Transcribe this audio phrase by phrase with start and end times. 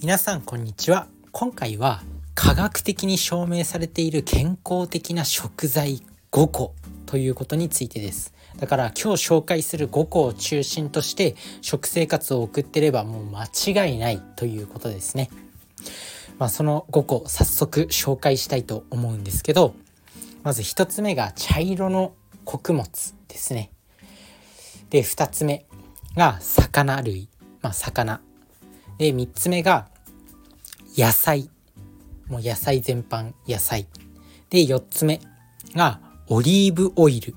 [0.00, 1.08] 皆さんこんにちは。
[1.32, 2.02] 今回は
[2.36, 6.72] 科学的に証明されている健康的な食材5個
[7.06, 8.32] ということについてです。
[8.58, 15.30] だから今日紹介する5個を中心として食生活を送ってればもう間違いないということですね。
[16.38, 19.74] まあその5個早速紹介したいと思うんですけど
[20.44, 22.88] まず1つ目が茶色の穀物
[23.26, 23.72] ですね。
[24.90, 25.66] で2つ目
[26.16, 27.28] が魚類。
[27.62, 28.27] まあ魚。
[28.98, 29.88] で3つ目が
[30.96, 31.48] 野菜。
[32.28, 33.86] もう野菜全般野菜。
[34.50, 35.20] で4つ目
[35.74, 37.34] がオリーブオイル。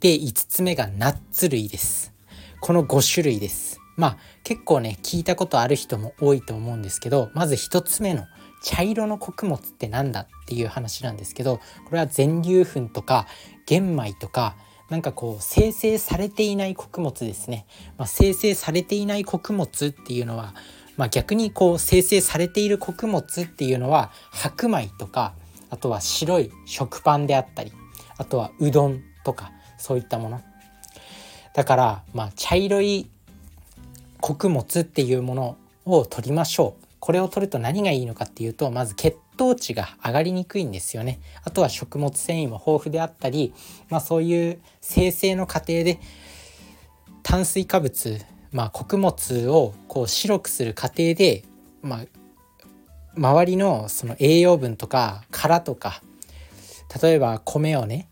[0.00, 2.12] で5つ目がナッツ類です。
[2.60, 3.80] この5種類です。
[3.96, 8.26] まあ結構ね聞いたことある人も多いと思うんですけどまず1つ目の
[8.62, 13.26] 茶色の穀物って何だっていう話なんですけどこれは全粒粉とか
[13.66, 14.56] 玄米とか
[14.88, 17.66] なんかこう生成されていない穀物ですね、
[17.98, 20.54] まあ、生成されていない穀物っていうのは、
[20.96, 25.34] まあ、逆にこう生成されている穀物っていうのは白米とか
[25.70, 27.72] あとは白い食パンであったり
[28.16, 30.40] あとはうどんとかそういったもの。
[31.54, 33.08] だからまあ茶色い
[34.20, 36.84] 穀物っていうものを取りましょう。
[36.98, 41.20] これを取ると何がいいのかっていうとまず血糖値が上がりにくいんですよね。
[41.44, 43.54] あとは食物繊維も豊富であったり、
[43.88, 46.00] まあ、そういう生成の過程で
[47.22, 48.20] 炭水化物、
[48.52, 51.44] まあ、穀物をこう白くする過程で、
[51.80, 52.00] まあ、
[53.16, 56.02] 周りのその栄養分とか殻とか
[57.02, 58.08] 例えば米をね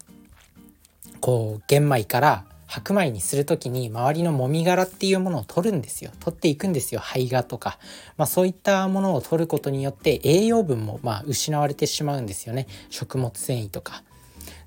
[1.20, 6.10] こう玄米から白米にする時に周りのもみ殻っていうものを取るんですよ。
[6.20, 7.00] 取っていくんですよ。
[7.00, 7.78] 胚芽とか、
[8.16, 12.66] まあ、そういったものを取ることによって栄養分もまあ失われてしまうんですよね。
[12.90, 14.02] 食物繊維とか。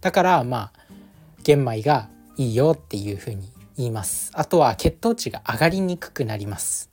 [0.01, 0.71] だからまあ
[1.43, 4.31] 玄米がいいよっていうふうに言います。
[4.33, 6.89] あとは血糖値が上がりにくくなります。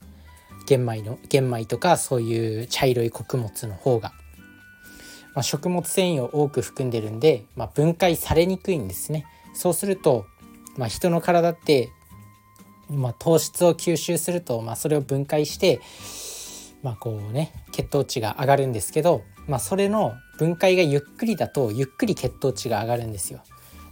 [0.67, 4.12] 玄米の玄米とかそういう茶色い穀物の方が、
[5.34, 9.27] まあ、食物繊維を多く含んでるんで、まあ、分解されにくいんですね。
[9.55, 10.27] そうすると
[10.76, 11.91] まあ、人の体って、
[12.91, 15.81] まあ、糖質を吸収すると、まあ、それを分解して、
[16.82, 23.42] まあ、こうね血糖値が上がるんですけど、まあ、それの分解がゆっくりだとゆっくり血糖値が上がるんですよ。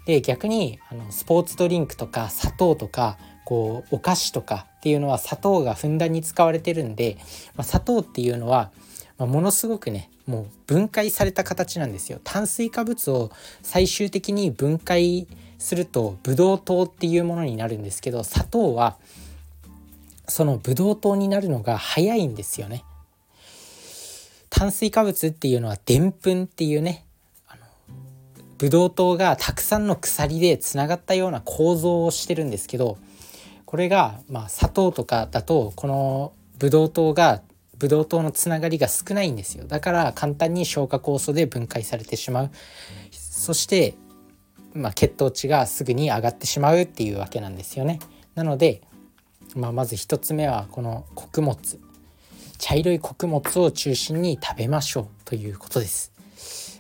[0.06, 7.17] で逆にあのスポーツドリンクとか砂糖とかこうお菓子とかっていうのは砂糖がふんだんに使われてるんで、
[7.56, 8.71] まあ、砂糖っていうのは、
[9.19, 12.21] まあ、ものすごくねもう分解された形なんですよ。
[12.23, 13.31] 炭水化物を
[13.62, 15.27] 最終的に分解
[15.59, 18.97] するとブドウ糖っていうものになるんですけど砂糖は
[20.29, 22.85] そのブドウ糖になるのが早いんですよね。
[24.51, 27.05] 炭水化物っていうのはでんぷんっていうね
[28.57, 32.97] ブドウ糖がたくさんの鎖でつながったような構造をしてるんですけど
[33.67, 37.43] これがまあ砂糖とかだとこのブドウ糖が
[37.79, 42.51] ブドウ糖のつながりが少ないんですよだから簡単に消化酵素で分解されてしまう
[43.11, 43.95] そして
[44.75, 48.01] まあ、血糖値がすぐに上がってしまうっていうわけなんですよね。
[48.35, 48.83] なので、
[49.55, 51.79] まあ、まず1つ目はこの穀物
[52.59, 56.12] 茶色い穀物を中心に食べましょうということです。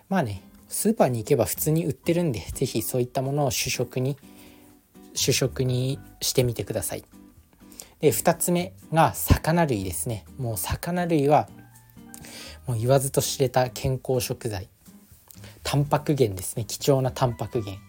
[0.08, 4.16] まあねスーパーに行けば普通に売ってるんで是非そういったものを主食に
[5.14, 7.04] 主食にしてみてください。
[8.00, 10.24] で2つ目が魚類ですね。
[10.38, 11.48] もう魚類は
[12.66, 14.68] もう言わずと知れた健康食材
[15.74, 16.64] タンパク源ですね。
[16.64, 17.82] 貴重なタンパク源、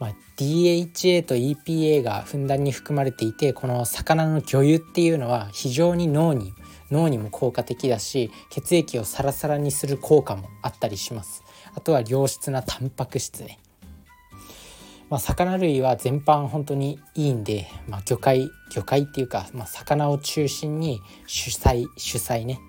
[0.00, 6.54] まあ、DHA と EPA がふんだんに含まれていてこの魚の魚油っていうのは非常に脳に
[6.90, 11.44] 脳にも効果的だし血液をサラサラにする効果もあったりします。
[11.74, 13.58] あとは良質なタンパク質ね。
[15.10, 22.60] まあ、魚類は全般本当にいいんで、まあ、魚介魚介っていうか、まあ、魚を中心に主菜主菜ね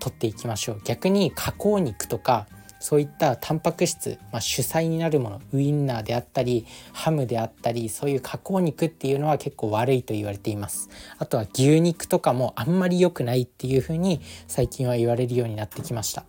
[0.00, 0.80] 取っていきましょう。
[0.82, 2.48] 逆に加工肉とか
[2.82, 10.90] そういったタンパク質、まあ、主菜になるものウインナーであったりハムであったりそういう加工肉っていうのは結構悪いと言われています。
[11.16, 16.24] あとは牛肉とかもあんまり良くないっていう風に最近は言われるようになってきました、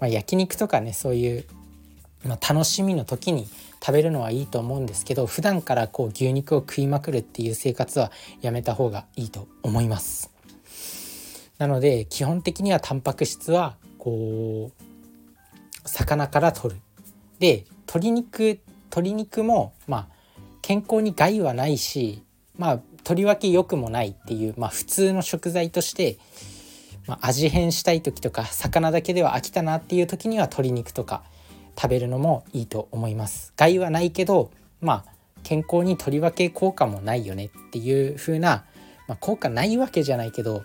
[0.00, 1.44] まあ、焼肉とかねそういう、
[2.24, 3.46] まあ、楽しみの時に
[3.84, 8.10] 食べるのはいいと思うんですけど普段からこう牛肉を食いまくるっていう生活は
[8.40, 10.30] やめた方がいいと思います。
[11.58, 14.93] なので基本的にはタンパク質はこう
[15.84, 16.80] 魚から取る。
[17.38, 18.60] で鶏肉
[18.90, 20.08] 鶏肉もまあ
[20.62, 22.22] 健康に害はないし
[22.56, 26.18] まあとりわけ良くもないっていう、まあ、普通の食材として、
[27.06, 31.22] まあ、味変したい時とか魚だけでは飽きたなっていう時には鶏肉とか
[31.76, 33.52] 食べるのもいいと思います。
[33.56, 34.50] 害はないけど
[34.80, 38.64] まあ健康にとりわけ効果もないよねっていう風な、
[39.06, 40.64] まあ、効果ないわけじゃないけど、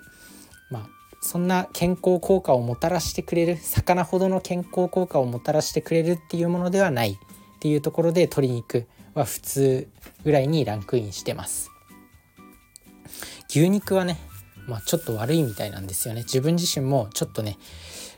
[1.21, 9.87] そんな健康効果をもたらしてくれる魚ほどの健康効果をもたらしてくれるっていうものではないっていうところで鶏肉は普通
[10.23, 11.69] ぐらいにランクインしてます。
[13.49, 14.17] 牛肉はね、
[14.67, 16.21] まあ、ちょっと悪いみたいなんですよね。
[16.21, 17.57] 自分自身もちょっとね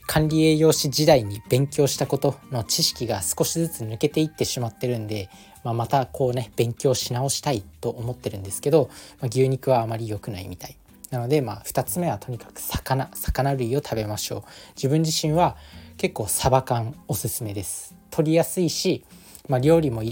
[0.08, 5.30] 管理栄養士時代に勉強したことの知識が少しずつ抜けていってしまってるんで、
[5.64, 8.90] まあ、またこうね勉強し直したいと思ってるんですけど、
[9.22, 10.76] まあ、牛肉はあまり良くないみたい。
[11.12, 14.44] なのでまあ2つ目はとにかく魚魚類を食べましょう。
[14.76, 15.58] 自分自身は
[15.98, 17.96] 結構サバ缶おすすめです。
[18.10, 19.06] 取りやすいし、
[19.48, 20.04] まあ、料理も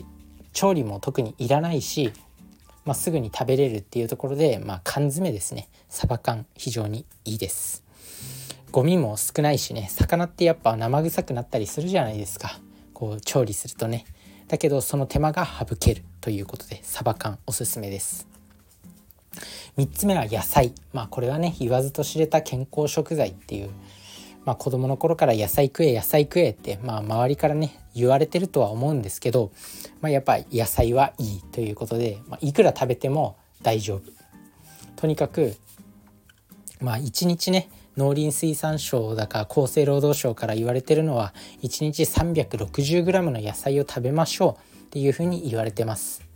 [0.54, 2.14] 調理も特にいらないし、
[2.86, 5.68] まあ、すぐに食べれるっていうところで、まあ、缶詰ですね。
[5.90, 7.84] サバ缶非常にいいです。
[8.72, 9.88] ゴミも少ないしね。
[9.90, 12.60] 魚ってやっぱ生臭くなったりするじゃないですか。
[12.94, 14.06] こう調理するとね。
[14.48, 18.29] だけどその手間が省けるということでサバ缶おすすめです。
[19.78, 20.74] 3つ目は野菜。
[20.94, 23.70] まあこれはね言わずと知れた健康食材っていう。
[24.46, 29.52] まあ、子供の頃から野菜食え野菜食えって、まあ、周りからね言われてるとは思うんですけど、
[30.02, 34.12] まあ、やっぱ野菜はいいということで、まあ、いくら食べても大丈夫。
[34.96, 35.56] とにかく
[36.82, 46.29] まあ一日ね農林水産省だか厚生労働省から言われてるのは1日 360g の野菜を食べましょうっていうふうに言われてます。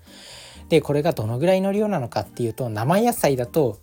[0.69, 3.77] でこれがどのぐらいの量なのかっていうと生野菜だと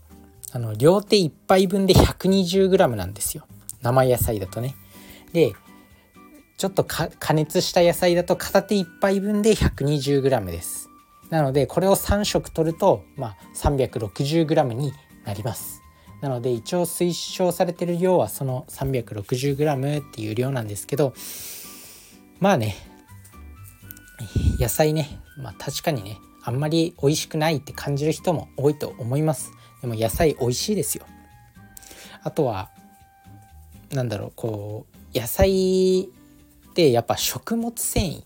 [0.53, 3.47] あの両手1杯分で 120g なんですよ
[3.83, 4.75] 生野菜だとね。
[5.33, 5.53] で
[6.59, 10.91] ちょっと加熱した野菜だと片手1杯分で 120g です。
[11.31, 14.93] なのでこれを3食取ると、まあ、360g に
[15.25, 15.81] なります。
[16.21, 21.15] なので一応推奨されてる量はその 360g っていう量なんですけど
[22.41, 22.77] まあね
[24.59, 31.05] 野菜ねまあ確かにねあんまり美味しくないって感じる人も多いと思いますでも野菜美味しいですよ
[32.23, 32.71] あとは
[33.93, 38.23] なんだろうこう野菜ってやっぱ食物繊維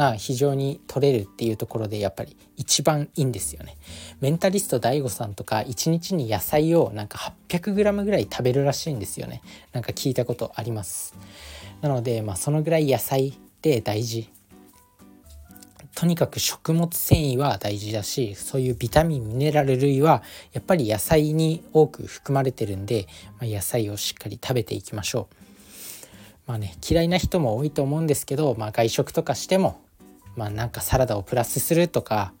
[0.00, 3.76] が非常に取れるっていうところでやっぱり一番いいんですよね。
[4.20, 9.42] メンタリスト DAIGO さんとか1日に野菜をなんか 800g ぐらい食べるらしいんですよね。
[9.72, 11.14] なんか聞いたことあります。
[11.82, 14.30] なのでまあそのぐらい野菜って大事。
[16.00, 20.22] とにかく食物繊維は大事だしそういうビタミンミネラル類は
[20.54, 23.06] やっぱり野菜に多く含まれてるんで、
[23.38, 25.34] まあ、野菜をしっかり食べていきましょう。
[26.46, 29.78] まあね嫌いな人も多いと思うんですけど、まあ、外食とかしても
[30.36, 32.32] まあなんかサラダをプラスするとか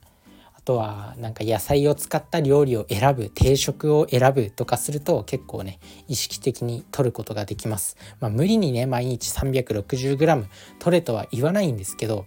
[0.54, 7.98] あとはなんか野菜を使った料理を選ぶ定食を選ぶとかすると結構ね意識的に取ることができます。
[8.20, 10.46] まあ、無理にね毎日 360g
[10.78, 12.24] 取れとは言わないんですけど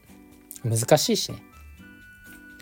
[0.64, 1.44] 難しいしね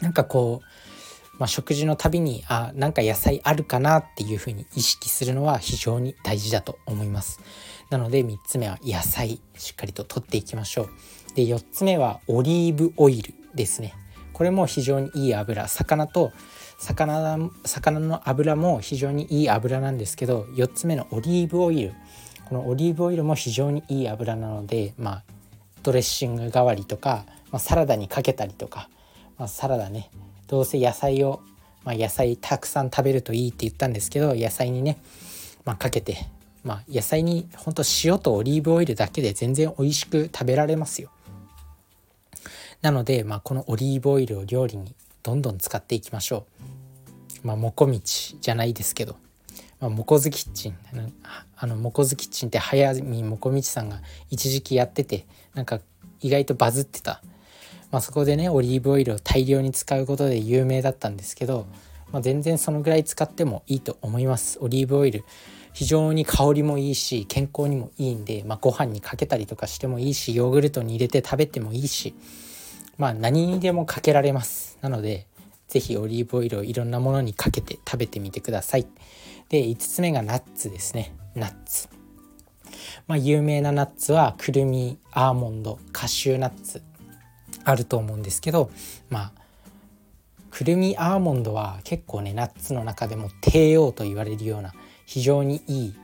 [0.01, 7.39] なんかこう、まあ、食事のたびにあなんか野菜あるかなっていうふうに意識するのは非常に大事だと思います。
[7.89, 10.89] なので3つ目は野菜しっかりと取っていきましょう。
[11.35, 13.93] で4つ目はオリーブオイルですね
[14.33, 16.31] これも非常にいい油魚と
[16.79, 21.93] 魚魚の油も非常にいい油なんですけど4つ目のオリーブオイル
[22.49, 25.23] このオリーブオイルも非常にいい油なのでまあ
[25.83, 28.89] ドレッシング代わりとか、まあ、サラダにかけたりとか、
[29.37, 30.09] まあ、サラダね
[30.47, 31.41] どうせ野菜を、
[31.83, 34.97] まあ、野菜たくさん食べるといいって言ったんですけど野菜にね、
[35.65, 36.25] ま、かけて、
[36.63, 41.09] まあ、野菜にほんと塩とオリーブオイルだけで全然美味しく食べられますよ。
[42.81, 46.45] なので、まあ、このオリーブオイルを料理にどんどん使っていきましょ
[47.43, 47.47] う。
[47.47, 49.15] まあ、もこみちじゃないですけど、
[49.79, 50.77] まあ、もこずキッチン
[51.55, 55.79] あのもこずキッチンって早見もこみちさんが一時期やっててなんか
[56.21, 57.21] 意外とバズってた、
[57.91, 61.67] まあ、そこでねオリーブオイルを大量に使うことで有名だったんですけど、
[62.11, 64.57] まあ、全然そのぐらい使ってもいいと思います。
[64.61, 65.23] オリーブオイル
[65.73, 72.13] 非常に香りもいいし健康にもいいんで、まあ、ご飯にかけたりとかしてもいいしヨーグルトに入れて食べてもいいし
[72.97, 74.77] まあ何にでもかけられます。
[74.81, 75.27] なので
[75.67, 78.85] 是非オリーブオイルをいろんなものにかけて食べてみてください。
[79.49, 81.15] で5つ目がナッツですね。
[81.33, 81.89] ナッツ。
[83.07, 86.83] まあ有名なナッツはくるみアーモンドカシューナッツ。
[87.63, 88.71] あると思うんですけど
[89.09, 89.31] まあ
[90.49, 94.73] くるみアーモンドは結構ねナッツの中でも帝王と言われるような
[95.05, 95.95] 非常にいい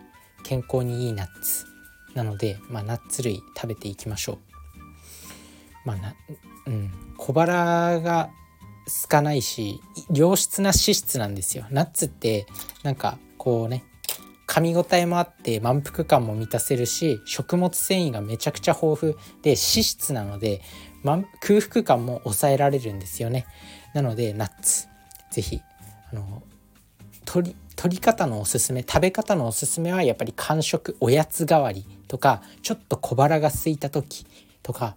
[0.43, 1.65] 健康にいいナッツ。
[2.15, 4.37] なので、まあ、ナッツ類食べていきましょう。
[5.85, 6.15] まあ、
[6.65, 8.29] うん、小腹が
[8.85, 9.79] 空かないし
[10.13, 11.65] 良質な脂質なんですよ。
[11.69, 12.47] ナッツって
[12.83, 13.83] なんかこうね
[14.47, 20.61] 噛み応えもあって満腹感も満たせるし食物繊維がめちゃくちゃ豊富で脂質なので、
[21.07, 23.45] ま、空腹感も抑えられるんですよね。
[23.93, 24.87] なのでナッツ。
[25.31, 25.61] 是非
[26.11, 26.43] あの
[27.25, 34.25] 取り取り方のおすすめ食べ方のおすすめはやっぱり間食おやつ代わりとかちょっと小腹が空いた時
[34.63, 34.95] とか、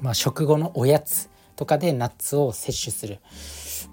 [0.00, 3.18] まあ、食後のおやつとかでナッツを摂取する。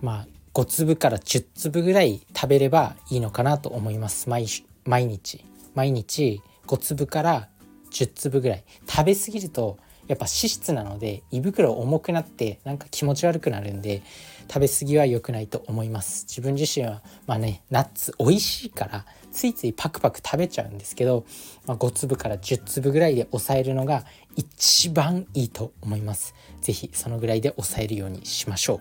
[0.02, 4.30] まあ5粒から10粒ぐらい食べればいいのかなと思います。
[4.30, 4.66] 毎日。
[4.86, 7.50] 毎日5粒から
[7.92, 8.64] 10粒ぐらい。
[8.88, 9.78] 食べ過ぎると
[10.08, 14.02] やっぱ脂質なので胃袋重くなってなんか気持ち悪くなるんで
[14.48, 16.26] 食べ過ぎは良くないと思います。
[16.28, 21.26] 自分自身はまあねナッツ美味しいからついついパクパク食べちゃうんですけど、
[21.66, 26.34] まあ、5粒から10粒ぐらいで抑えるのが一番いいと思います。
[26.62, 28.80] 是非そのぐらいで抑えるようにしましょう。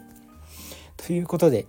[0.96, 1.66] ということで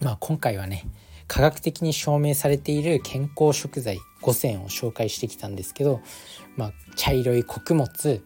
[0.00, 0.84] まあ今回はね
[1.26, 6.00] 科学的に証明されている健康食材5選を紹介してきたんですけど、
[6.56, 8.22] まあ、茶色い穀物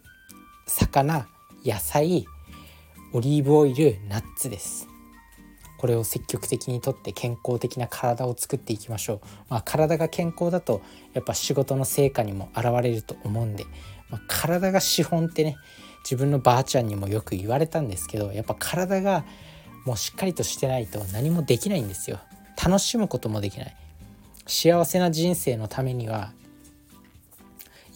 [0.68, 1.26] 魚
[1.64, 2.26] 野菜
[3.14, 4.87] オリーブオイルナッツです。
[5.78, 10.82] これを積極的にとって健康的な体を作っていきましょう、まあ、体が健康だと
[11.14, 13.64] やっぱ仕事の成果にも現れると思うんで、
[14.10, 15.56] まあ、体が資本ってね
[16.02, 19.25] 自分のばあちゃんにもよく言われたんですけどやっぱ体が
[19.87, 22.18] もうしっかりとしてないと何もできないんですよ。
[22.62, 23.76] 楽しむこともできない。
[24.46, 26.32] 幸せな人生のためには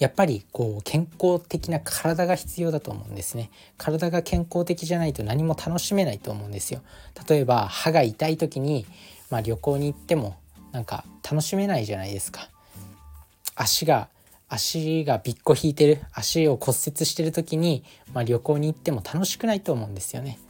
[0.03, 3.53] やっぱりこう健康的な体が必要だと思うんですね。
[3.79, 6.81] 体が健康的じゃないと何も楽しめないと思うんですよ。
[7.29, 8.85] 例えば歯が痛い時に、
[9.31, 10.37] まあ、旅行に行っても
[10.73, 12.49] なんか楽しめないじゃないですか。
[13.55, 14.09] 足が
[14.49, 20.41] 足がびっこ引いてる足を骨折してる時に、まあ、旅行に行っても楽しくないと思うんですよね。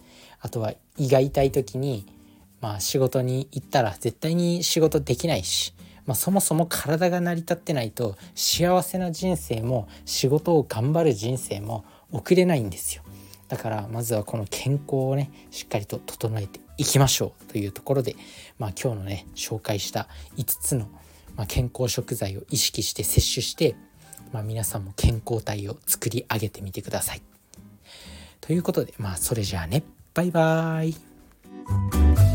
[0.40, 2.06] あとは胃が痛い時に
[2.62, 5.74] まあ仕事に行ったら絶対に仕事できないし
[6.06, 13.02] まあ、そもそも体が成り立ってないと幸せな人生も仕事を頑張る人生も送れないんですよ。
[13.48, 18.16] だからまずはこの健康をねしっかりと整えていきましょうというところで、
[18.58, 20.88] まあ、今日のね紹介した5つの、
[21.36, 23.76] ま、健康食材を意識して摂取して、
[24.32, 27.22] まあ、皆さんも健康体を作り上げてみてください。
[28.40, 29.82] ということでまあそれじゃあね。
[30.14, 32.31] バイバーイ。